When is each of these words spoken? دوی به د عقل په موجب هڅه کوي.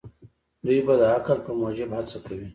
دوی 0.65 0.79
به 0.85 0.93
د 1.01 1.03
عقل 1.15 1.37
په 1.45 1.51
موجب 1.59 1.89
هڅه 1.97 2.17
کوي. 2.25 2.47